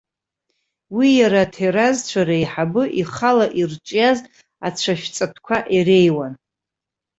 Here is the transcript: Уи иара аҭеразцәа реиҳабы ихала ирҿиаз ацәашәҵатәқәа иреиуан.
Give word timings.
Уи 0.95 1.09
иара 1.19 1.39
аҭеразцәа 1.45 2.21
реиҳабы 2.27 2.83
ихала 3.01 3.45
ирҿиаз 3.59 4.19
ацәашәҵатәқәа 4.67 5.57
иреиуан. 5.75 6.33